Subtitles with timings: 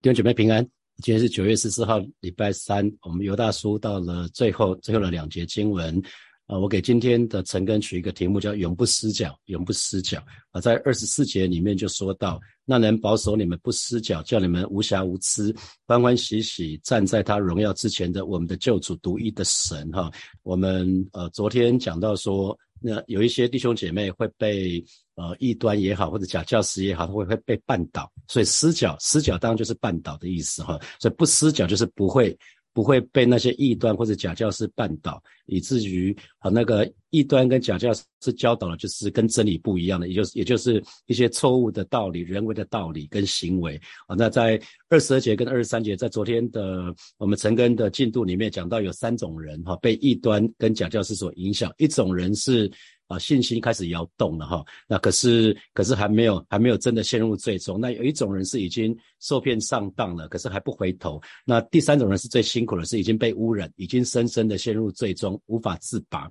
[0.00, 0.64] 弟兄姐妹平安，
[1.02, 2.88] 今天是九月十四号，礼拜三。
[3.00, 6.00] 我们尤大叔到了最后，最后的两节经文
[6.46, 10.60] 啊，我给今天的陈根取一个题目，叫“永不失脚，永不失脚”啊。
[10.60, 15.52] 在二十四节里面就说到，那能保守你们不失脚，叫你们无瑕无疵，
[15.84, 20.08] 欢欢喜喜站在他荣耀之前的我们的救主独一的神哈。
[20.44, 22.56] 我们呃昨天讲到说。
[22.80, 24.80] 那有一些弟兄姐妹会被
[25.18, 32.34] 呃异端也好，或者假教师也好，他会会被绊倒，所以失脚失脚当然就是绊倒的意思哈，所以不失脚就是不会。
[32.74, 43.74] 不会被那些异端或者假教师绊倒，以至于啊那个异端跟假教师教导的，就是跟真理不一样的，也就是也就是一些错误的道理、人为的道理跟行为
[44.06, 44.14] 啊。
[44.16, 44.60] 那在
[44.90, 52.70] 二十二节跟二十三节，在昨天的我们陈根的进度里面讲到，有三种人哈被异端跟假教师所影响，一种人是。
[53.08, 57.80] 啊，信心开始摇动了哈，那可是可是还没有还没有真的陷入最终。
[57.80, 61.20] 那有一种人是已经受骗上当了，可是还不回头。
[61.44, 66.30] 那第三种人是最辛苦的，是已经被污染，已经深深的陷入最终，无法自拔。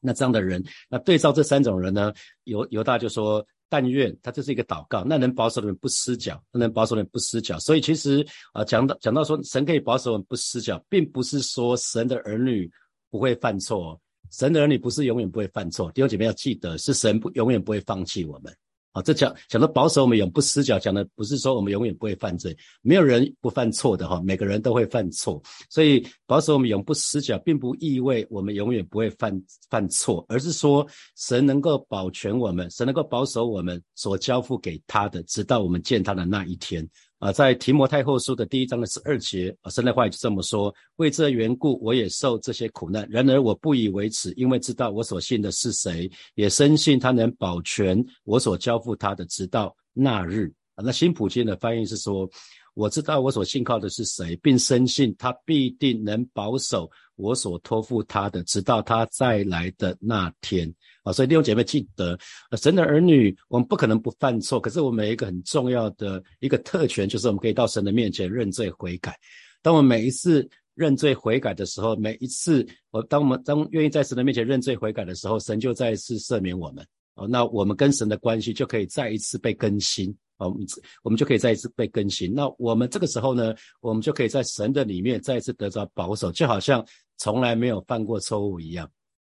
[0.00, 2.12] 那这样的人，那对照这三种人呢，
[2.44, 7.58] 犹犹大就说：但愿他这是一个祷告，那能保守的人不失脚，那能保守的人不失脚。
[7.58, 12.70] 所以其实啊，讲到讲到说神可以保守我们不失脚，并不是说神的儿女
[13.10, 14.00] 不会犯错。
[14.32, 18.52] 神的儿女不是永远不会犯错，弟兄姐妹要记得，是神不永远不会放弃我们。
[18.92, 25.42] 啊，这讲讲到保守我们永不死脚，讲的不是说我们永远不会犯罪，没有人不犯错的哈，每个人都会犯错。
[25.70, 36.86] 所以保守我们永不死脚，并不意味我们永远不会犯犯错，而是说神能够保全我们，神能够保守我们所交付给他的，直到我们见他的那一天。
[37.22, 43.06] 啊，在提摩太后书的第一章的十二节，啊，神的话就这么说：为这缘故，我也受这些苦难。
[43.08, 50.52] 然而我不以为耻，因为知道我所信的是谁，也深信他能保全我所交付他的，直到那日。
[50.74, 52.28] 啊，那新普京的翻译是说：
[52.74, 60.74] 我知道我所信靠的是谁，并深信他必定能保守我所托付他的，直到他再来的那天。
[61.02, 62.18] 啊，所以弟兄姐妹记得，
[62.56, 64.60] 神的儿女，我们不可能不犯错。
[64.60, 69.16] 可是我们有一个很重要的一个特权，就是我们可以到神的面前认罪悔改。
[69.62, 76.86] 当我们每一次认罪悔改的时候，每一次我当我们当愿意在神的面前认罪悔改的时候，神就再一次赦免我们。
[77.14, 80.14] 哦，那我们跟神的关系就可以再一次被更新。
[80.38, 80.54] 哦，
[81.02, 82.32] 我们就可以再一次被更新。
[82.32, 86.84] 那我们这个时候呢，我们就可以在神的里面再一次得着保守，就好像
[87.18, 88.90] 从来没有犯过错误一样。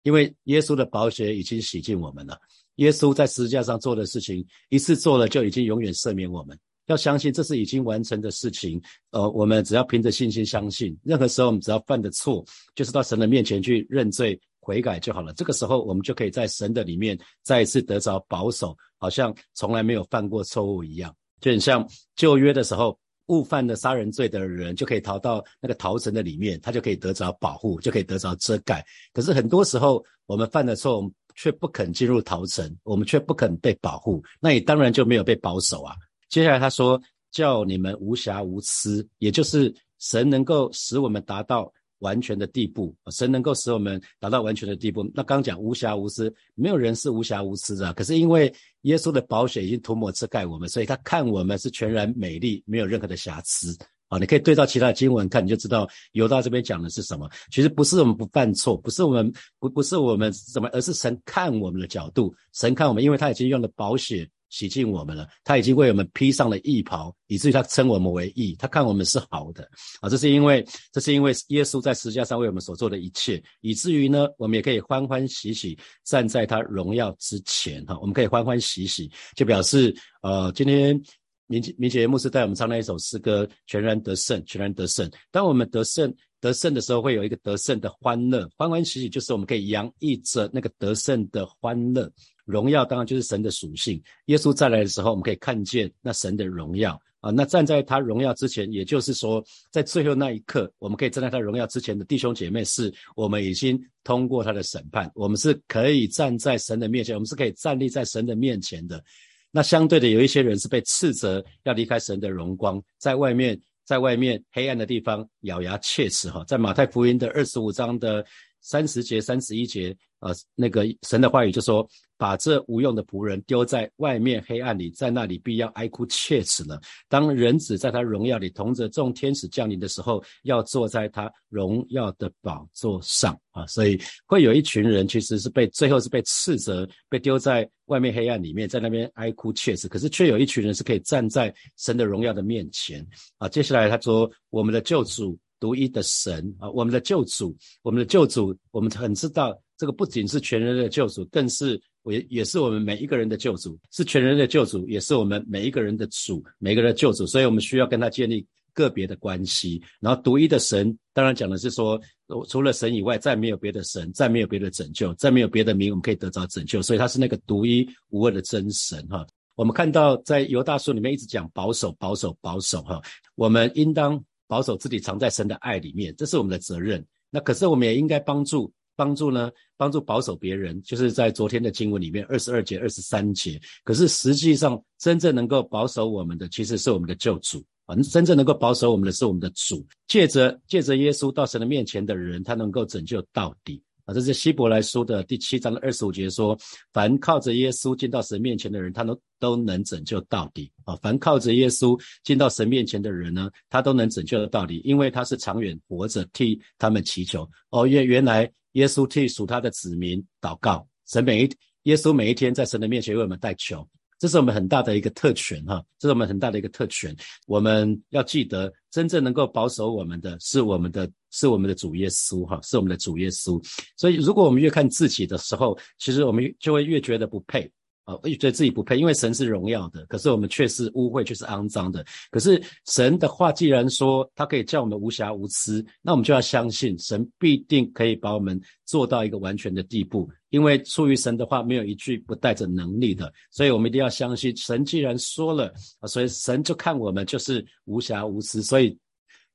[0.08, 2.34] 因为耶稣的宝血已经洗净我们了，
[2.76, 6.58] 耶稣在十字架上做的事情，一次做了就已经永远赦免我们。
[6.86, 8.80] 要相信这是已经完成的事情，
[9.10, 12.42] 呃，我们只要凭着信心相信，任何时候我们只要犯的错，
[12.74, 15.30] 就是到神的面前去认罪悔改就好了。
[15.34, 21.86] 这个时候我们就可以在神的里面再一次得着保守，好像从来没有犯过错误一样，就很像
[22.16, 22.98] 旧约的时候。
[23.28, 28.84] 误犯了杀人罪的人就可以逃到那个逃城的里面，他就可以得着保护，就可以得着遮盖。
[29.12, 31.02] 可是很多时候我们犯了错，
[31.34, 35.94] 却不肯进入逃城，我们却不肯被保护，那你当然就没有被保守啊。
[36.28, 37.00] 接下来他说，
[37.30, 41.72] 叫你们无瑕无疵，也就是神能够使我们达到。
[42.00, 45.08] 完全的地步，神能够使我们达到完全的地步。
[45.14, 47.92] 那刚讲无瑕无私，没有人是无瑕无私的。
[47.94, 53.76] 可是因为耶稣的宝血已经涂抹遮盖我们，所以他看我们是全然美丽，没有任何的瑕疵。
[54.08, 57.28] 啊，你可以对照其他的经文看，你就知道犹大这边讲的是什么。
[57.50, 64.26] 其实不是我们不犯错，不是我们不不是我们怎么，而是神看我们的角度，神看我们，因为他已经用了宝血。
[64.50, 68.54] 洗净我们了，他已经为我们披上了义袍，以至于他称我们为义。
[68.58, 69.68] 他看我们是好的
[70.00, 77.98] 啊，这是因为这是因为耶稣在十字架上为我们所做的一切，以至于呢，我们也可以欢欢喜喜站在他荣耀之前哈。
[78.00, 81.00] 我们可以欢欢喜喜，就表示呃，今天
[81.46, 85.10] 明明杰牧师带我们唱那一首诗歌，全然得胜，全然得胜。
[85.30, 92.10] 当我们得胜得胜的时候，会有一个得胜的欢乐，欢欢喜喜就是我们可以洋溢着那个得胜的欢乐。
[92.48, 94.02] 荣耀当然就是神的属性。
[94.24, 97.30] 耶稣再来的时候，我们可以看见那神的荣耀啊。
[97.30, 109.04] 那站在他荣耀之前，也就是说，在最后那一刻，我们可以站在他荣耀之前的弟兄姐妹，是我们已经通过他的审判，我们是可以站在神的面前，我们是可以站立在神的面前的。
[109.50, 116.44] 那相对的，有一些人是被斥责要离开神的荣光，在外面，在外面黑暗的地方咬牙切齿哈。
[116.46, 118.24] 在马太福音的二十五章的
[118.60, 121.88] 三十节、三十一节，呃，那个神的话语就说。
[122.20, 126.76] 把这无用的仆人丢在外面黑暗里，在那里必要哀哭切齿了。
[127.08, 133.64] 当人子在他荣耀里同着众天使降临的时候，要坐在他荣耀的宝座上啊！
[133.68, 133.96] 所以
[134.26, 139.86] 会有一群人其实是被最后是被斥责，被丢在外面黑暗里面，在那边哀哭切齿。
[139.86, 143.06] 可是却有一群人是可以站在神的荣耀的面前
[143.36, 143.48] 啊！
[143.48, 157.26] 接下来他说：“我们的救主，独一的神啊，我们的救主，我们的救主，我们很知道这个不仅是全人类的救主，更是。”也也是我们每一个人的救主，是全人类的救主，也是我们每一个人的主，每个人的救主。
[157.26, 159.82] 所以我们需要跟他建立个别的关系。
[160.00, 162.00] 然后独一的神，当然讲的是说，
[162.48, 166.80] 除了神以外，再没有别的神，再没有别的拯救，再没有别的名，我们可以得着拯救。
[166.80, 169.26] 所以他是那个独一无二的真神哈。
[169.54, 173.02] 我们看到在犹大书里面一直讲保守，保守，保守哈。
[173.34, 177.06] 我们应当保守自己藏在神的爱里面，这是我们的责任。
[177.30, 178.72] 那可是我们也应该帮助。
[178.96, 179.48] 帮助呢？
[179.76, 183.56] 帮助保守别人，就是在昨天的经文里面二十二节、二十三节。
[183.84, 188.02] 可是实际上，真正能够保守我们的，其实是我们的救主反正！
[188.10, 194.14] 真正能够保守我们的是我们的主，借着借着耶稣到神的面前的人，他能够拯救到底啊！
[194.14, 196.58] 这是希伯来书的第七章的二十五节说：
[196.92, 200.96] 凡靠着耶稣进到神面前的人，他都都能拯救到底啊！
[201.02, 207.86] 凡靠着耶稣进到神面前的人呢，他都能拯救到底，因为他是长远活着替他们祈求哦。
[207.86, 208.50] 原原来。
[208.72, 211.50] 耶稣替属他的子民祷告，神每一
[211.84, 213.84] 耶稣每一天在神的面前为我们代求，
[214.20, 217.16] 这是我们很大的一个特权哈，这是我们很大的一个特权。
[217.46, 223.62] 我们要记得，真正能够保守我们的是我们的，是我们的主耶稣哈，是我们的主耶稣。
[223.96, 227.70] 所以，如果我们越看自己的时候，其实我们就会越觉得不配。
[228.04, 232.02] 啊，越觉得自己不配，因为神是荣耀的，可是我们却是污秽，却是肮脏的。
[232.30, 240.26] 可是神的话既然说他可以叫我们无瑕无疵，那我们就要相信神必定可以把我们做到一个完全的地步。
[240.48, 245.70] 因为出于神的话，没有一句不带着能力的，所以我们一定要相信神既然说了，
[246.06, 248.62] 所以神就看我们就是无瑕无疵。
[248.62, 248.98] 所以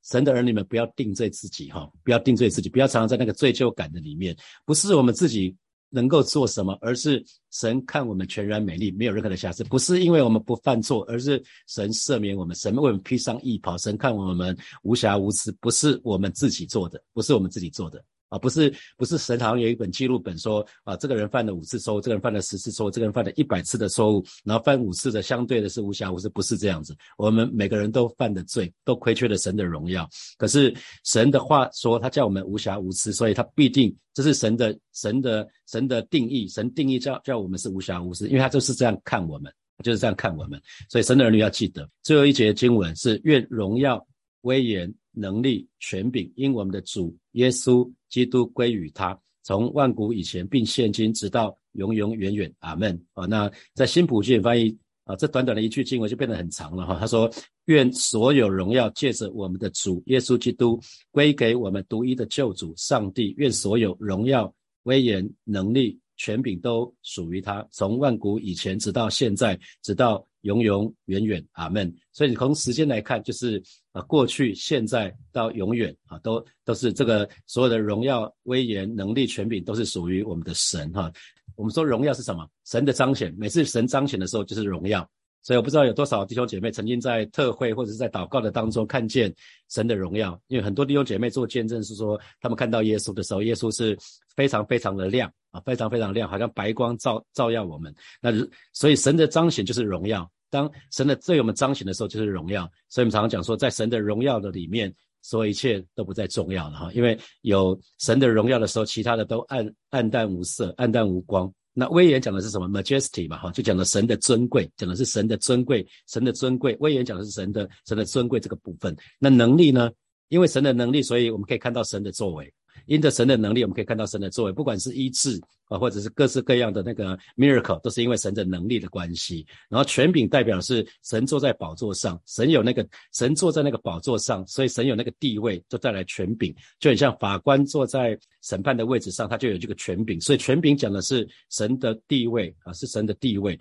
[0.04, 4.36] 神的儿女们不要定罪自己哈，不要定罪自己，不要常常在那个罪疚感的里面，
[4.66, 5.56] 不是我们自己。
[5.96, 18.04] 能够做什么，而是神看我们全然美丽，没有任何的瑕疵，不是因为我们不犯错，而是神赦免我们，神为我们披上义袍，神看我们无瑕无疵，不是我们自己做的，不是我们自己做的。
[18.34, 26.98] 啊，不是不是，神好像有一本记录本说，啊，这个人犯了五次错误，这个人犯了十次错误，这个人犯了一百次的错误，然后犯五次的相对的是无瑕无疵，不是这样子。
[27.16, 30.10] 我们每个人都犯的罪，都亏缺了神的荣耀。
[30.36, 39.54] 可是神的话说，他叫我们无瑕无疵，所以他必定这是神的神的神的定义，神定义叫叫我们是无瑕无疵，因为他就是这样看我们，
[39.84, 40.60] 就是这样看我们。
[40.90, 44.04] 所以神的儿女要记得，最后一节经文是愿荣耀
[44.42, 44.92] 威严。
[45.14, 52.54] 能力、权柄，因我们的主耶稣基督归于他，从万古以前，并现今，直到永永远远。
[52.60, 53.00] 阿门。
[53.14, 54.76] 啊，那在新普卷翻译
[55.06, 56.98] 啊，这短短的一句经文就变得很长了哈。
[57.00, 57.32] 他说：
[57.66, 60.80] 愿所有荣耀借着我们的主耶稣基督
[61.12, 63.34] 归给我们独一的救主上帝。
[63.38, 70.26] 愿所有荣耀、威严、能力、权柄都属于他，从万古以前，直到现在，直到。
[70.44, 71.94] 永永远远，阿门。
[72.14, 73.62] 所以你从时间来看，就是
[73.92, 81.12] 啊，过去、现在到永远啊，都都是这个所有的荣耀、威严、能力、权柄，都是属于我们的神哈。
[81.56, 82.48] 我们说荣耀是什么？
[82.66, 83.34] 神的彰显。
[83.38, 85.08] 每次神彰显的时候，就是荣耀。
[85.44, 89.32] 所以我不知道有多少弟兄姐妹曾经在特会或者是在祷告的当中看见
[89.70, 93.98] 神的荣耀，因为很多弟兄姐妹做见证是说，他们看到耶稣的时候，耶稣是
[94.36, 97.94] 非常非常的亮啊，非常非常亮，好像白光照照耀我们。
[98.22, 98.32] 那
[98.72, 100.28] 所以神的彰显就是荣耀。
[100.50, 102.70] 当神的对我们彰显的时候，就是荣耀。
[102.88, 104.94] 所以我们常常讲说，在神的荣耀的里面，
[105.24, 106.92] 所有一切都不再重要了哈。
[106.94, 111.52] 因为有神的荣耀的时候，其他的都暗暗淡无色、暗淡无光。
[111.74, 116.78] 那威严讲的是什么？Majesty 嘛哈，就讲的神的尊贵，讲的是神的尊贵，神的尊贵。
[116.80, 118.96] 威严讲的是神的神的尊贵这个部分。
[119.18, 119.92] 那能力呢？
[120.30, 122.52] 因为神的能力，所以我们可以看到神的作为。
[122.86, 129.46] 因着神的能力，我们可以看到神的作为，不管是医治啊，或者是各式各样的那个 miracle，都是因为神的能力的关系。
[129.70, 140.20] 然后权柄代表是神坐在宝座上，神有那个神坐在那个宝座上，所以神有那个地位，就带来权柄，就很像法官坐在审判的位置上，他就有这个权柄。
[140.20, 143.60] 所以权柄讲的是神的地位啊，是神的地位。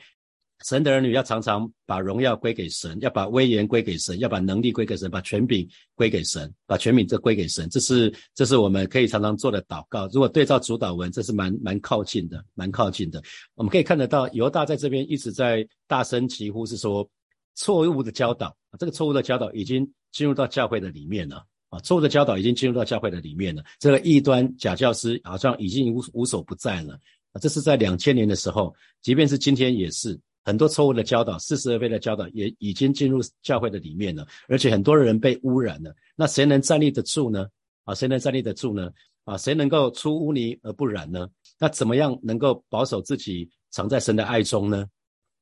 [0.65, 10.07] 神的儿女要常常把荣耀归给神，要把威严归给神，要把能力归给神，把权柄归给神，把权柄这归给神，这是这是我们可以常常做的祷告。
[10.09, 13.23] 如果对照主导文，这是蛮蛮靠近的，蛮靠近的。
[13.55, 17.09] 我们可以看得到犹大在这边一直在大声疾呼，是说
[17.55, 21.45] 错误的教导，这个错误的教导已经进入到教会的里面了。
[21.71, 23.65] 啊，错误的教导已经进入到教会的里面了。
[23.79, 26.93] 这个异端假教师好像已经无无所不在了
[27.33, 27.41] 啊！
[27.41, 35.95] 这是在两千年的时候，即便是今天也是很多错误的教导、似是而非的教导也已经进入教会的里面了，而且很多人被污染了。
[36.17, 37.47] 那谁能站立得住呢？
[37.85, 38.91] 啊，谁能站立得住呢？
[39.25, 41.29] 啊，谁能够出污泥而不染呢？
[41.59, 44.87] 那怎么样能够保守自己藏在神的爱中呢？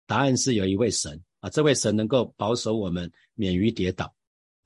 [0.07, 4.13] 答案是有一位神啊，这位神能够保守我们免于跌倒。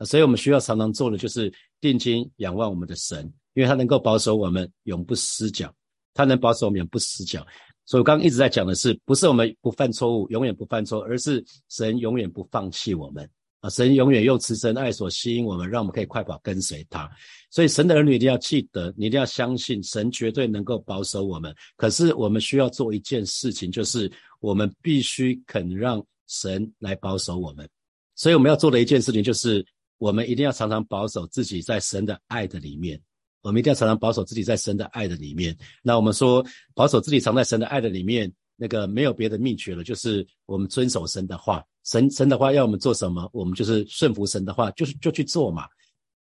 [0.00, 5.72] 所以我们需要常常做的就是定睛仰望我们的神，因为他能够保守我们永不失脚，
[6.12, 7.46] 他能保守我们永不失脚。
[7.86, 13.28] 所以我刚刚一直在讲的是，不是我们不犯错误，永远不犯错，而是神永远不放弃我们
[13.60, 13.70] 啊！
[13.70, 17.10] 神永远用慈神爱所吸引我们，让我们可以快跑跟随他。
[17.50, 21.54] 所以神的儿女一定要记得，你一定要相信神绝对能够保守我们。
[21.76, 24.10] 可是我们需要做一件事情，就是
[24.40, 27.68] 我们必须肯让神来保守我们。
[28.14, 29.64] 所以我们要做的一件事情就是。
[29.98, 33.00] 我们一定要常常保守自己在神的爱的里面，
[33.44, 35.54] 我们一定要常常保守自己在神的爱的里面。
[35.82, 41.62] 那我们说保守自己藏在神的爱的里面，那个没有别的秘诀了，就是我们遵守神的话。
[41.84, 45.66] 神神的话要我们做什么，我们就是顺服神的话，就是就去做嘛。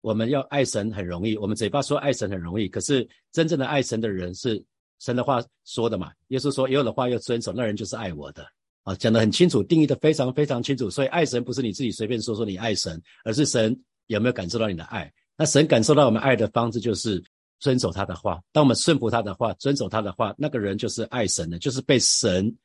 [0.00, 4.60] 我们要爱神很容易，我们嘴巴说爱神很容易，可是真正的爱神的人是
[4.98, 6.10] 神的话说的嘛。
[6.28, 8.44] 耶稣说：“有的话要遵守，那人就是爱我的。”
[8.82, 10.90] 啊，讲得很清楚，定义的非常非常清楚。
[10.90, 15.08] 所以爱神不是你自己随便说说你爱神，而是神有没有感受到你的爱。
[15.42, 17.20] 那神感受到我们爱的方式就是
[17.58, 18.40] 遵守他的话。
[18.52, 22.56] 当我们顺服他的话，遵守他的话，那个人就是爱神的，就是被神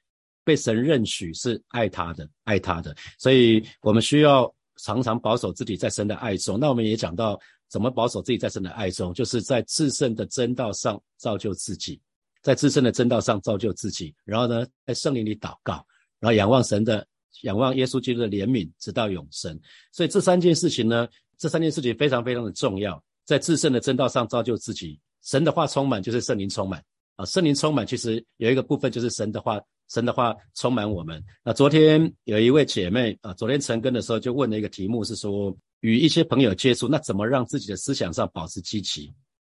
[0.43, 2.95] 被神认许是爱他的，爱他的。
[3.17, 6.59] 所以我们需要常常保守自己在神的爱中。
[6.59, 11.99] 那我们也讲到怎么保守自己在神的爱中，就是在至圣的真道上造就自己，
[12.43, 15.83] 在至圣的真道上造就自己，然后呢，在圣灵里祷告。
[16.19, 17.07] 然后仰望神的，
[17.41, 19.59] 仰望耶稣基督的怜悯，直到永生。
[19.91, 21.07] 所以这三件事情呢，
[21.37, 24.99] 这三件事情非常非常的重要，在至圣的正道上造就自己。
[25.23, 26.83] 神的话充满，就是圣灵充满
[27.15, 27.25] 啊。
[27.25, 31.23] 圣灵充满，其实有一个部分就是神的话，神的话充满我们。
[31.43, 39.13] 那昨天有一位姐妹啊，昨天晨更的时候就问了一个题目，是说与一些朋友接触，那怎么让自己的思想上保持积极？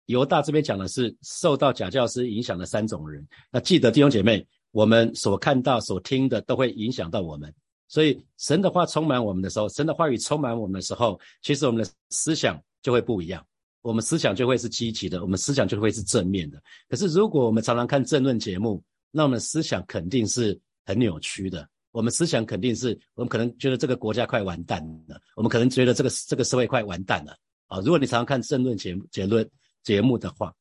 [0.06, 3.28] 犹大这边讲的是受到假教师影响的三种人。
[3.52, 4.46] 那记得弟兄姐妹。
[4.72, 7.52] 我们所看到、所听的都会影响到我们，
[7.90, 13.46] 所以神的话充满我们的时候，神的话语充满我们的时候，其实我们的思想就会不一样，
[13.82, 16.62] 我们思想就会是积极的，我们思想就会是正面的。
[16.88, 18.82] 可是如果我们常常看政论节目，
[19.12, 27.36] 那我们思想肯定是很扭曲的，我们思想肯定是我们可能觉得这个国家快完蛋了，我们可能觉得这个这个社会快完蛋了
[27.68, 27.80] 啊！
[27.80, 29.50] 如果你常常看政论节结论
[29.84, 30.54] 节目的话。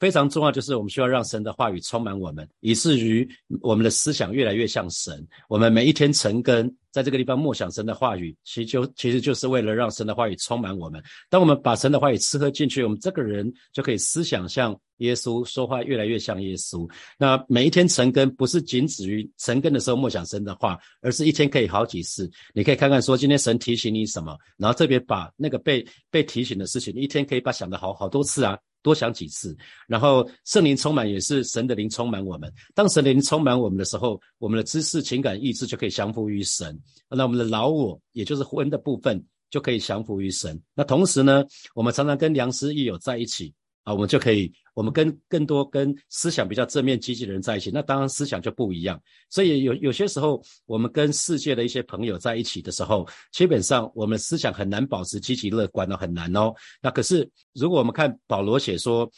[0.00, 3.26] 非常重要，就是我们需要让神的话语充满我们，以至于
[3.60, 5.26] 我们的思想越来越像神。
[5.48, 11.02] 我们每一天晨更，在这个地方默想神的话语，其实就其实就是为了让神的话语充满我们。
[11.30, 16.88] 当我们把神的话语吃喝进去，我们这个人就可以思想像耶稣，说话越来越像耶稣。
[17.16, 22.30] 那每一天晨更，不是仅止于晨更的时候默想神的话，而是一天可以好几次。
[22.52, 28.58] 你可以看看说，今天神提醒你什么，然后特别把那个被被提醒的事情，一天可以把想的好好多次啊。
[28.84, 29.56] 多想几次，
[29.88, 32.52] 然后圣灵充满也是神的灵充满我们。
[32.74, 36.78] 当神灵充满我们的时候，我们的知识、情感、意志就可以降服于神。
[37.08, 40.60] 那我们的老我，也就是魂的部分，就可以降服于神。
[40.74, 41.42] 那同时呢，
[41.74, 43.54] 我们常常跟良师益友在一起。
[43.84, 48.98] 啊，我们就可以，我们跟更多跟思想比较正面积极的人在一起，那当然思想就不一样。
[49.28, 56.54] 所以有有些时候，我们跟世界的一些朋友在一起的时候，基本上我们思想很难保持积极乐观哦，很难哦。
[56.80, 59.08] 那可是如果我们看保罗写说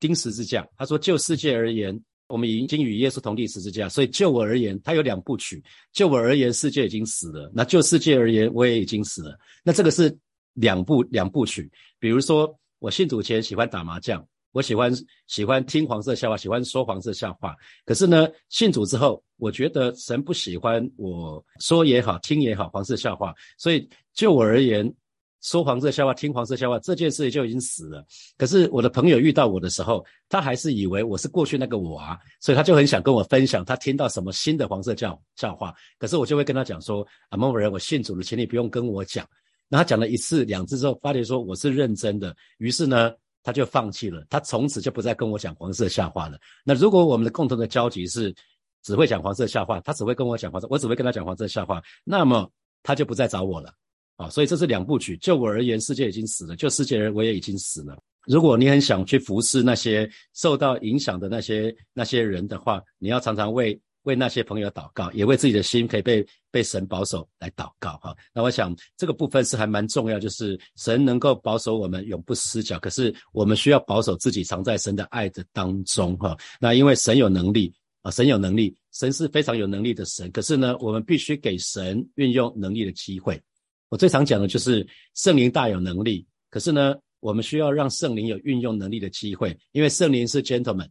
[0.00, 1.94] 钉十字架，他说就世界而言，
[2.26, 5.62] 我们已经与耶稣同定十字架，所以就我而言，他有两部曲。
[5.92, 9.38] 就我而言，世界已经死了；那就世界而言，我也已经死了。
[9.62, 10.16] 那这个是
[10.54, 12.58] 两部两部曲，比如说。
[12.84, 14.22] 我信主前喜欢打麻将，
[14.52, 14.92] 我喜欢
[15.26, 17.56] 喜欢听黄色笑话，喜欢说黄色笑话。
[17.86, 23.34] 可是呢，信主之后，我觉得神不喜欢我说也好，听也好黄色笑话。
[23.56, 24.94] 所以就我而言，
[25.40, 28.04] 说黄色笑话、听黄色笑话这件事就已经死了。
[28.36, 35.72] 可是我的朋友遇到我的时候，他还是以为我是过去那个我啊，所以他就很想跟我分享他听到什么新的黄色笑笑话。
[35.98, 37.00] 可是我就会跟他讲说：
[37.30, 39.26] 啊，某某人，我信主了，请你不用跟我讲。
[39.68, 44.24] 那他讲了一次、两次之后，发觉说我是认真的，于是呢，他就放弃了。
[44.28, 46.38] 他从此就不再跟我讲黄色笑话了。
[46.64, 48.34] 那如果我们的共同的交集是
[48.82, 52.50] 只会讲黄色笑话，他只会跟我讲黄色，我只会跟他讲黄色笑话，那么
[52.82, 53.72] 他就不再找我了。
[54.16, 55.16] 啊，所以这是两部曲。
[55.16, 57.98] 就我而言，世界已经死了；就世界人，我也已经死了。
[58.26, 68.16] 如果你很想去服侍那些受到影响的那些那些人的话，你要常常为为那些朋友祷告，也为自己的心可以被被神保守来祷告哈。
[68.32, 76.36] 那我想这个部分是还蛮重要，就是神能够保守我们永不失脚，可是我们需要保守自己藏在神的爱的当中哈。
[76.60, 83.40] 那因为神有能力啊，神有能力，神是非常有能力的神，可是呢，我们必须给神运用能力的机会。
[83.88, 90.88] 我最常讲的就是圣灵大有能力，可是呢，我们需要让圣灵有运用能力的机会，因为圣灵是 gentleman。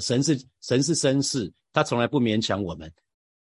[0.00, 2.92] 神是神是绅士，他从来不勉强我们，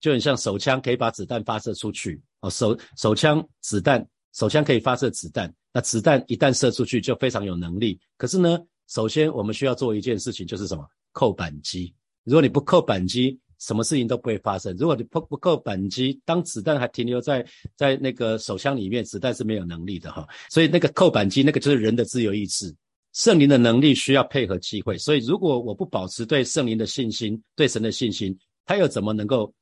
[0.00, 7.98] 就很像手枪可以把子弹发射出去哦，手手枪子弹手枪可以发射子弹，那子弹一旦射出去就非常有能力。
[8.16, 8.58] 可是呢，
[8.88, 10.86] 首先我们需要做一件事情，就是什么？
[11.12, 11.94] 扣扳机。
[12.24, 14.76] 如果你不扣扳机，什么事情都不会发生。
[14.76, 17.46] 如果你不不扣扳机，当子弹还停留在
[17.76, 20.26] 在那个手枪里面，子弹是没有能力的哈。
[20.50, 22.74] 所以那个扣扳机，那个就是人的自由意志。
[23.14, 29.54] 圣灵的能力需要配合机会，所以如果我不保持对圣灵的信心、对神的信心，他又怎么能够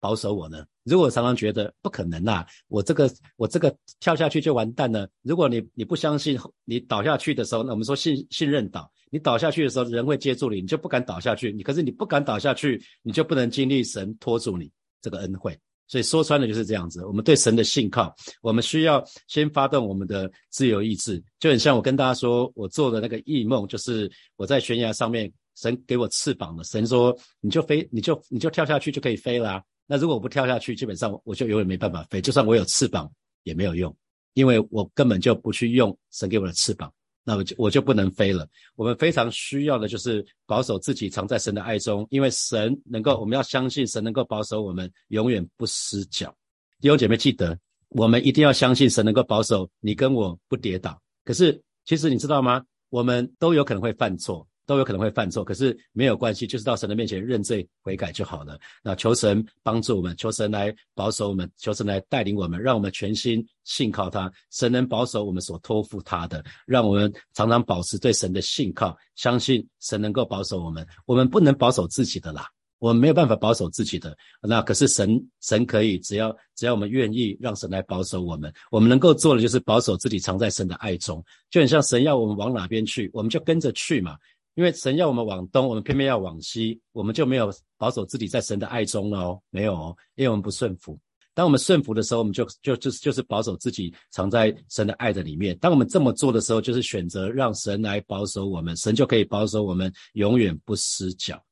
[0.00, 0.64] 保守我呢？
[0.84, 5.08] 如果常常觉得不可能啊，我这个我这个跳下去就完蛋了。
[5.22, 11.52] 如果你你不相信，你倒下去的时候，那我们说信信任倒，你倒下去的时候，人会接住你，你就不敢倒下去。
[11.52, 14.70] 你可是你不敢倒下去，你就不能经历神托住你
[15.02, 15.58] 这个恩惠。
[15.86, 29.62] 所以说穿了就是这样子，我们对神的信靠，我们需要先发动我们的自由意志，就很像我跟大家说，我做的那个异梦，就是我在悬崖上面，神给我翅膀了，神说你就飞，你就你就跳下去就可以飞啦。
[29.86, 33.10] 那如果我不跳下去，基本上我就永远没办法飞，就算我有翅膀
[33.42, 33.94] 也没有用，
[34.32, 36.90] 因为我根本就不去用神给我的翅膀。
[37.24, 38.46] 那我就我就不能飞了。
[38.76, 46.34] 我们非常需要的就是保守自己，藏在神的爱中，因为神能够，我们要相信神能够保守我们，永远不失脚。
[46.80, 51.00] 弟兄姐妹，记得我们一定要相信神能够保守你跟我不跌倒。
[51.24, 52.62] 可是，其实你知道吗？
[52.90, 54.46] 我们都有可能会犯错。
[54.66, 58.58] 都有可能会犯错，可是没有关系，就是到神的面前认罪悔改就好了。
[58.82, 64.32] 那求神帮助我们，求神来保守我们，求神来带领我们，让我们全心信靠他。
[64.50, 70.86] 神能保守我们所托付他的，让我们常常保持对神的信靠，相信神能够保守我们。
[71.06, 74.16] 我们不能保守自己的啦，我们没有办法保守自己的。
[74.42, 81.24] 那可是神，神可以，只要只要我们愿意让神来保守我们，我们能够做的就是保守自己，藏在神的爱中。
[81.50, 84.16] 就很像神要我们往哪边去，我们就跟着去嘛。
[84.54, 90.98] 因为神要我们往东，我们偏偏要往西，我们就没有保守自己在神的爱中了哦，没有哦，因为我们不顺服。
[91.34, 95.58] 当我们顺服的时候，我们就就就是就是保守自己藏在神的爱的里面。
[95.58, 101.42] 当我们这么做的时候，就是选择让神来保守我们，神就可以保守我们永远不失脚。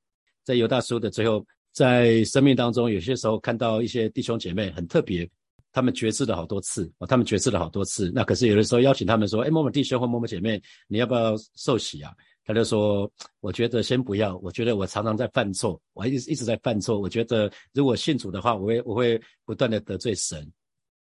[0.45, 5.29] 在犹大书的最后，在生命当中，有些时候看到一些弟兄姐妹很特别，
[5.73, 8.13] 他们决志了好多次哦，他们决志了好多次。
[8.15, 12.15] 那可是有的时候邀请他们说，哎，某某弟兄或某某姐妹，你要不要受洗啊？
[12.45, 17.01] 他就说：“我觉得先不要，我觉得我常常在犯错，我一直一直在犯错。
[17.01, 20.45] 我觉得如果信主的话，我会我会不断的得罪神。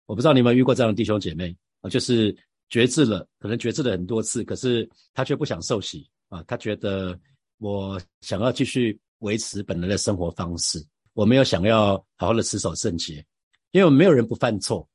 [0.05, 1.89] 我不知道你有没有遇过这样的弟兄姐妹啊？
[1.89, 2.37] 就是
[2.69, 6.43] 决志了，可能决志了很多次，可是他却不想受洗啊。
[6.47, 7.19] 他觉得
[7.57, 13.25] 我想要继续维持本来的生活方式，我没有想要好好的持守圣洁，
[13.71, 14.87] 因为我们没有人不犯错，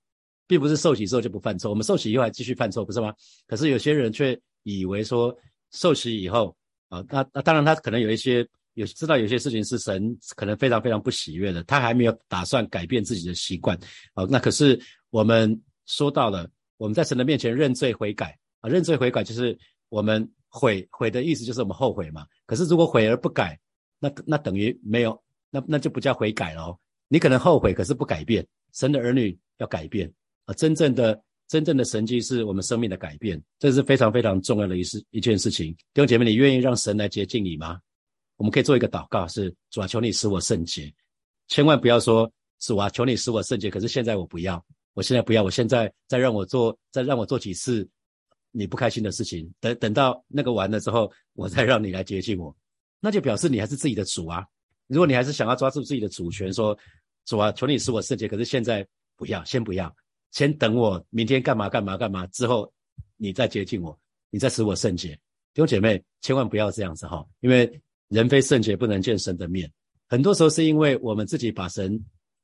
[0.45, 3.11] 并不是受洗之后就不犯错，我们受洗以后还继续犯错，不是吗？
[3.47, 5.35] 可是有些人却以为说。”
[5.75, 6.55] 受洗以后
[6.87, 13.77] 啊，那那当然他可能有一些有知道有些事情是神可能非常非常不喜悦的，他还没有打算改变自己的习惯
[14.13, 14.25] 啊。
[14.29, 19.57] 那可是我们说到了，我们在神的面前认罪悔改啊，认罪悔改就是
[19.89, 22.25] 我们悔悔的意思就是我们后悔嘛。
[22.45, 23.59] 可是如果悔而不改，
[23.99, 26.77] 那那等于没有，那那就不叫悔改了。
[27.07, 28.45] 你可能后悔，可是不改变。
[28.73, 30.11] 神的儿女要改变
[30.45, 31.21] 啊，真正的。
[31.47, 35.71] 真正的神迹是我们生命的改变，这是非常非常重要的一事一件事情。
[35.93, 37.79] 弟兄姐妹，你愿意让神来洁净你吗？
[38.37, 40.91] 我们可以做一个祷告，是主啊，求你使我圣洁。
[41.47, 42.29] 千万不要说
[42.59, 43.69] 主啊，求你使我圣洁。
[43.69, 47.87] 可是现在我不要，我现在不要，我现在再让我做，再让我做几次
[48.51, 49.49] 你不开心的事情。
[49.59, 52.53] 等等到那个完了之后，我再让你来洁净我，
[52.99, 54.43] 那就表示你还是自己的主啊。
[54.87, 56.77] 如果你还是想要抓住自己的主权，说
[57.25, 58.27] 主啊，求你使我圣洁。
[58.27, 59.95] 可是现在不要，先不要。
[60.31, 62.71] 先等我明天干嘛干嘛干嘛之后，
[63.17, 63.97] 你再接近我，
[64.29, 65.09] 你再使我圣洁。
[65.53, 69.71] 弟兄姐妹，千万不要这样子哈，因为人非圣洁不能见神的面。
[70.07, 71.97] 很多时候是因为我们自己把神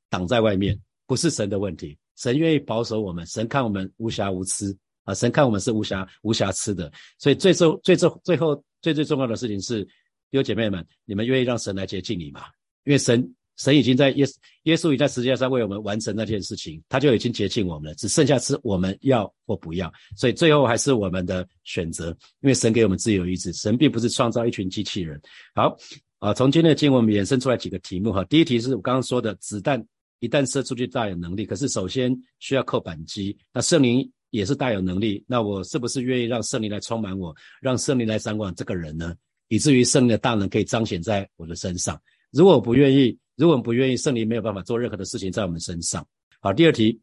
[0.08, 1.98] 挡在外面，不是神的问题。
[2.16, 6.90] 神愿意保守我们，神看我们无瑕无疵啊，神看我们是无瑕无瑕疵的。
[7.18, 12.42] 所以最终最终最后最最重要的事情是，弟兄姐妹们，你们愿意让神来接近你吗？
[12.84, 13.34] 因为神。
[13.58, 14.26] 神已经在耶
[14.64, 19.92] 耶稣已在十字架上为我们完成那件事情，他就已经接近我们了，只剩下是我们要或不要。
[20.16, 22.08] 所以最后还是我们的选择，
[22.40, 25.20] 因为神给我们自由意志，神并不是创造一群机器人。
[25.54, 25.76] 好，
[26.18, 28.24] 啊，从今天的经文我们衍生出来几个题目哈。
[28.24, 29.84] 第一题是我刚刚说的，子弹
[30.20, 33.36] 一旦射出去大有能力，可是首先需要扣扳机。
[33.52, 39.14] 那圣灵也是大有能力，那我是不是愿意让圣灵来充满我，让圣灵来掌管这个人呢？
[39.48, 42.00] 以至于圣灵的大能可以彰显在我的身上。
[42.30, 46.06] 如果我不愿意，如果我们不愿意，圣灵没有办法做任何的事情在我们身上。
[46.40, 47.00] 好，第二题，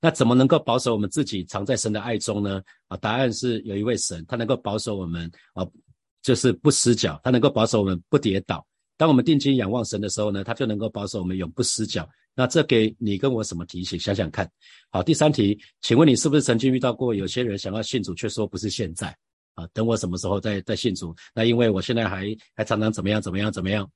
[0.00, 2.62] 那怎么能够保守我们自己藏在神的爱中呢？
[2.88, 5.66] 啊，答案是有一位神，他能够保守我们啊。
[6.22, 8.62] 就是不失脚，他能够保守我们不跌倒。
[8.98, 12.06] 当我们定睛仰望神的时候呢，他就能够保守我们永不失脚。
[12.34, 13.98] 那这给你跟我什么提醒？
[13.98, 14.46] 想想看。
[14.90, 19.16] 好，第三题，请问你是不是曾经遇到过有些人想要信主，却说不是现在
[19.54, 19.66] 啊？
[19.72, 21.16] 等我什么时候再再信主？
[21.34, 23.90] 那因为我现在还还常常怎么样怎么样怎么样？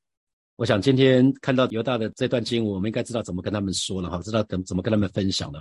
[0.56, 5.60] 我想今天看到犹大的这段经文，我们应该知道怎么跟他们说了哈，知道怎怎么跟他们分享了。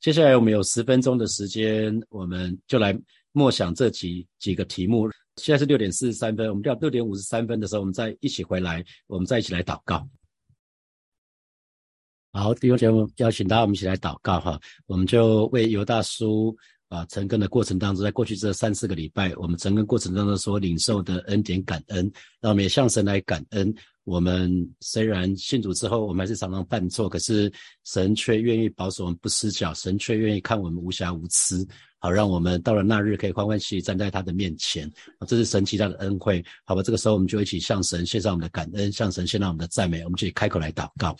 [0.00, 2.94] 接下来我们有十分钟的时间，我们就来
[3.32, 5.08] 默想这几几个题目。
[5.36, 10.06] 现在是六点四十三分，我们到六点五十三分的时候，我们再一起回来，我们再一起来祷告。
[12.32, 14.60] 好，弟兄姐妹，邀请大家我们一起来祷告哈。
[14.86, 16.54] 我们就为犹大叔
[16.94, 23.74] 啊成根的过程当中，在过去这三四个礼拜，我们成根过程当中所领受的恩典感恩，让我们也向神来感恩。
[24.04, 27.50] 我们虽然信主之后，我们还是常常犯错，可是
[27.84, 31.66] 神却愿意保守我们不失脚，神却愿意看我们无瑕无疵。
[31.98, 34.90] 好，让我们到了那日可以欢欢喜喜站在他的面前，
[35.26, 36.44] 这是神奇大的恩惠。
[36.64, 41.16] 好吧，这个时候我们就一起向神献上我们的感恩，向神献上我们的赞美，我们就开口来祷告，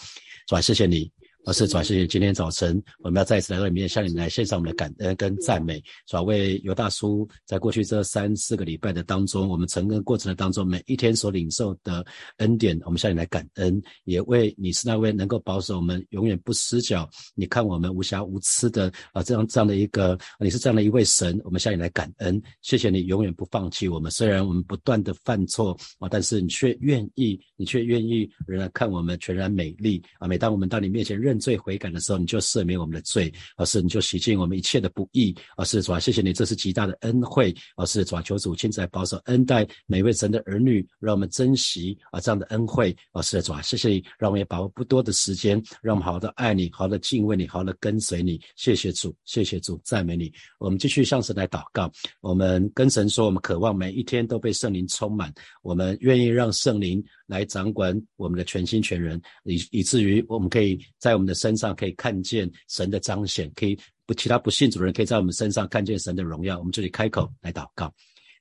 [0.47, 1.11] 是吧，谢谢你。
[1.45, 5.79] 而是主要是今天早晨，我们要再一次来到里面，向你来献上我们的感恩跟赞美。
[6.07, 12.05] 主要为尤大叔在过去这三四个礼拜的当中，我们成根过程的当中，每一天所领受的
[12.39, 13.81] 恩典，我们向你来感恩。
[14.05, 22.41] 也为你是那位能够保守我们永远不失脚，你看我们无瑕无疵的啊，这样这样的一个，你是这样的一位神，我们向你来感恩。
[22.63, 30.27] 谢谢你永远不放弃我们，虽然我们不断的犯错啊，但是你却愿意，你却愿意仍然看我们全然美丽啊。
[30.27, 31.34] 每当我们到你面前认。
[31.35, 50.33] 认罪悔改的时候，你就赦免我们的罪，而是你就洗净我们一切的不义，而是主啊，谢谢你，这是极大的恩惠，而是主啊，求主亲自来保守恩待每位神的儿女，让我们珍惜啊这样的恩惠，而是主啊，谢谢你，让我们也把握不多的时间，让我们好好的爱你，好好的敬畏你，好好的跟随你，谢谢主，谢谢主，赞美你。
[50.61, 57.05] 我们继续向神来祷告，我们跟神说，我们渴望每一天都被圣灵充满，我们愿意让圣灵。
[57.27, 66.59] 来掌管我们的全心全人，以以至于我们可以在我们的身上可以看见神的彰显，可以不其他不信主的人可以在我们身上看见神的荣耀。
[66.59, 67.93] 我们这里开口来祷告，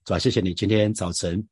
[0.06, 1.46] 主啊，谢谢你今天早晨。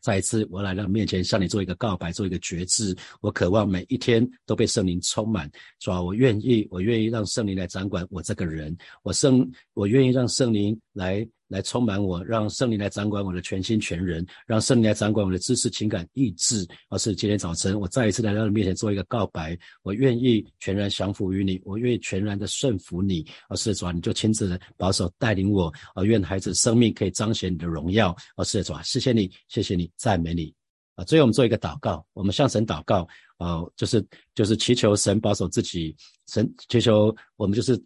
[0.00, 2.96] 再一次，我来到面前，向你做一个告白，做一个决志。
[3.20, 6.00] 我渴望每一天都被圣灵充满，是吧？
[6.00, 8.74] 我愿意，我愿意让圣灵来掌管我这个人。
[9.02, 16.66] 我圣，我愿意让圣灵来来充满我，让圣灵来掌管我的全心全人，让圣灵来掌管我的知识、情感、意志。
[16.88, 23.26] 而是今天早晨，我再一次来到你面前做一个告白，我愿意全然降服于你，我愿意全然的顺服你。
[23.50, 25.72] 而是主啊，你就亲自保守带领我。
[25.94, 28.16] 而愿孩子生命可以彰显你的荣耀。
[28.36, 29.90] 而是主啊，谢谢你，谢谢你。
[29.96, 30.54] 赞美你
[30.94, 31.04] 啊！
[31.04, 35.94] 最后我们做一个祷告，我们向神祷告啊，就是就是祈求神保守自己，
[36.28, 37.82] 神祈求我们就是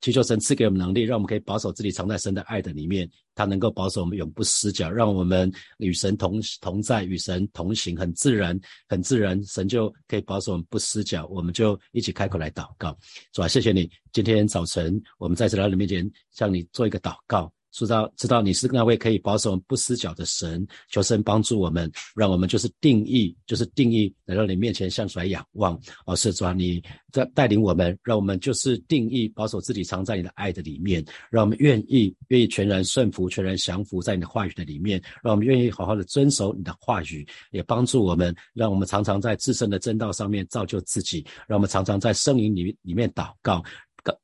[0.00, 8.58] 祈求神赐给我们能力，让我们可以保守自己藏在神的爱的里面，他能够保守我们永不失脚，让我们与神同同在，与神同行，很自然，
[8.88, 11.26] 很自然，神就可以保守我们不失脚。
[11.26, 12.96] 我们就一起开口来祷告，
[13.32, 17.52] 主啊，谢谢你，今天早晨我们在这来到你面前，向你做一个祷告。
[17.72, 25.78] 知道知道你是那位可以保守不失脚的神，求神帮助我们，让我们就是定义，就是定义来到你面前向出来仰望。
[26.06, 43.62] 哦，是主啊，你在带领我们，让我们就是定义保守自己藏在你的爱的里面，让我们愿意愿意全然顺服，全然降服在你的话语的里面，让我们愿意好好的遵守你的话语，也帮助我们，让我们常常在自身的正道上面造就自己，让我们常常在圣灵里里面祷告，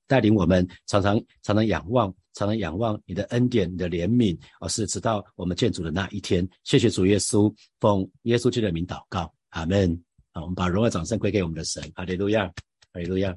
[0.07, 2.15] 带领我们常常常常仰望。
[2.39, 6.47] 常常仰望你的恩典、你的怜悯，而是直到我们建主的那一天。
[6.65, 9.99] 谢谢主耶稣，奉耶稣基督的名祷告，阿门。
[10.35, 12.47] 好，我们把荣耀掌声归给我们的神，哈利路亚，
[12.93, 13.35] 哈利路亚。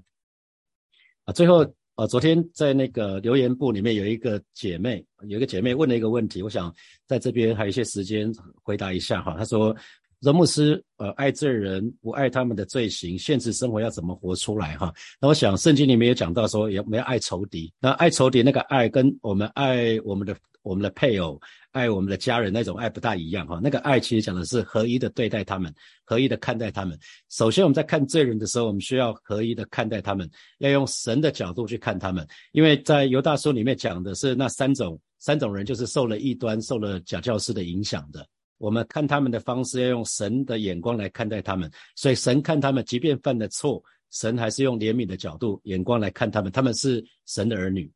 [1.24, 6.70] 啊，最后，呃，昨天在那个留言簿里面有一个姐妹，有一个姐妹问了一个问题，我想
[7.08, 8.30] 在这边还有一些时间
[8.64, 9.34] 回答一下哈。
[9.38, 9.74] 她说。
[10.22, 14.76] 罗牧师，呃，爱罪人，不爱他们的罪行，现实生活要怎么活出来？
[14.76, 17.72] 哈，那我想圣经里面也讲到说，也没有爱仇敌。
[17.80, 21.40] 那爱仇敌那个爱，跟我们爱我们的我们的配偶、
[21.72, 23.48] 爱我们的家人那种爱不大一样。
[23.48, 27.00] 哈，那个爱其实讲的是合一的对待他们，合一的看待他们。
[27.30, 32.28] 首先我们在看罪人的时候，我们需要合一的看待他们，要用神的角度去看他们。
[32.52, 38.28] 因为在犹大书里面讲的是那三种三种人，就是受了异端、受了假教师的影响的。
[38.60, 47.92] 我们看他们的方式要用神的眼光来看待他们，所以神看他们，即便犯了错，神还是用怜悯的角度眼光来看他们，他们是神的儿女，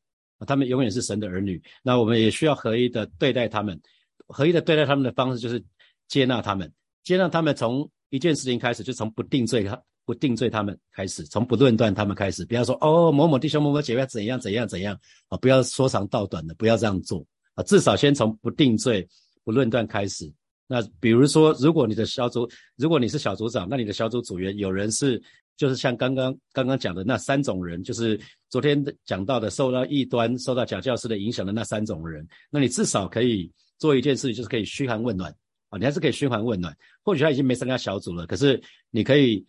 [0.47, 1.61] 他们永远是神的儿女。
[1.83, 3.79] 那我们也需要合一的对待他们，
[4.27, 5.63] 合一的对待他们的方式就是
[6.07, 6.71] 接纳他们，
[7.03, 14.97] 接纳他们从一件事情开始，就从不定罪他，不定罪他们开始，从不论断他们开始，不要说哦某某弟兄某某姐妹怎样怎样怎样
[15.27, 17.25] 啊，不要说长道短的，不要这样做。
[17.55, 19.07] 啊，至少先从不定罪、
[19.43, 20.31] 不论断开始。
[20.73, 25.21] 那比如说，如果你的小组，如果你是小组长，那你的小组组员有人是，
[25.55, 35.31] 就是像刚刚刚刚讲的那三种人，就是昨天讲到的受到异端、受到假教师的影响的那三种人，那你至少可以做一件事情，就是可以嘘寒问暖
[35.69, 36.75] 啊，你还是可以嘘寒问暖。
[37.03, 38.59] 或许他已经没参加小组了，可是
[38.89, 39.45] 你可以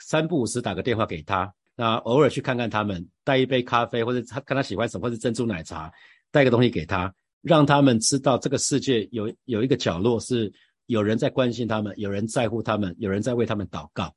[0.00, 5.90] 三不五时打个电话给他，那偶尔去看看他们，带一杯咖啡或者他看他喜欢什么，或者珍珠奶茶，
[6.30, 7.10] 带个东西给他。
[7.42, 10.52] 让他们知道这个世界有有一个角落是
[10.86, 14.14] 有人在关心他们，有人在乎他们，有人在为他们祷告。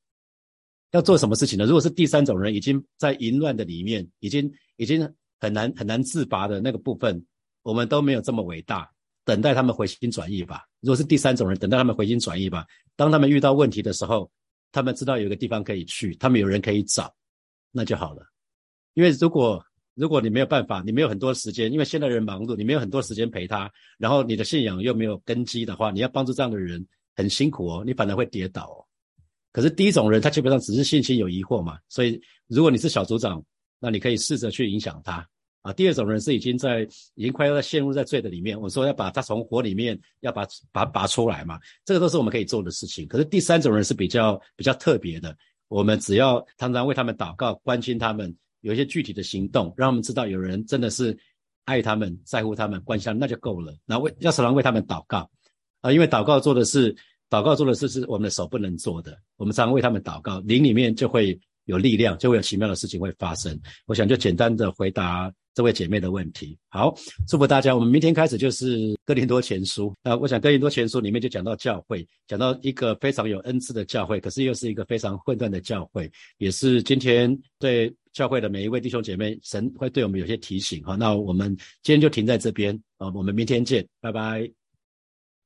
[0.91, 1.65] 要做什么事情呢？
[1.65, 5.07] 如果是第三种人，已经在淫乱的里面，已经已经
[5.39, 7.23] 很难很难自拔的那个部分，
[7.61, 8.89] 我们都没有这么伟大。
[9.25, 10.63] 等待他们回心转意吧。
[10.79, 12.65] 如果是第三种人，等待他们回心转意吧。
[12.95, 14.31] 当他们遇到问题的时候，
[14.71, 17.13] 他们知道有个地方可以去，他们有人可以找，
[17.71, 18.25] 那就好了。
[18.95, 19.63] 因为如果
[19.99, 28.79] 如果你没有办法，你没有很多时间，因为现在人忙碌，你没有很多时间陪他，然后你的信仰又没有根基的话，你要帮助这样的人很辛苦哦，你反而会跌倒哦。
[29.51, 33.43] 可是第一种人，他基本上只是信心有疑惑嘛，所以如果你是小组长，
[33.77, 35.27] 那你可以试着去影响他
[35.63, 35.73] 啊。
[35.73, 43.05] 第二种人是已经在已经快要陷入在罪的里面，我说要把他从火里面要把把拔出来嘛，这个都是我们可以做的事情。
[43.05, 45.35] 可是第三种人是比较比较特别的，
[45.67, 48.33] 我们只要常常为他们祷告，关心他们。
[48.61, 51.17] 有一些具体的行动，让他们知道有人真的是
[51.65, 53.73] 爱他们、在乎他们、关心，那就够了。
[53.85, 55.29] 那为要常常为他们祷告
[55.81, 56.95] 啊，因为祷告做的是
[57.29, 63.59] 祷告做的事是我们的手不能做的，我们常常为他们祷告，灵里面就会有力量，就会有奇妙的事情会发生。
[63.85, 65.31] 我想就简单的回答。
[65.55, 66.95] 这位姐妹的问题，好，
[67.27, 67.75] 祝福大家。
[67.75, 69.93] 我们明天开始就是哥林多前书。
[70.01, 80.95] 那我想哥林多前书里面就讲到教会，讲到一个非常有恩赐的教会，可是又是一个非常混乱的教会，也是今天对教会的每一位弟兄姐妹，神会对我们有些提醒哈。
[80.95, 84.58] 那我们今天就停在这边啊，我们明天见，拜拜。